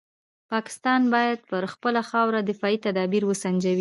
پاکستان 0.51 1.01
باید 1.13 1.39
پر 1.49 1.63
خپله 1.73 2.01
خاوره 2.09 2.41
دفاعي 2.51 2.77
تدابیر 2.85 3.23
وسنجوي. 3.25 3.69